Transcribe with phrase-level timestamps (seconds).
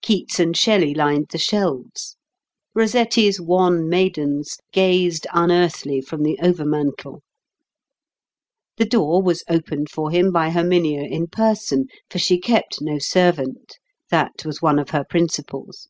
[0.00, 2.16] Keats and Shelley lined the shelves;
[2.72, 7.20] Rossetti's wan maidens gazed unearthly from the over mantel.
[8.76, 14.44] The door was opened for him by Herminia in person; for she kept no servant—that
[14.44, 15.88] was one of her principles.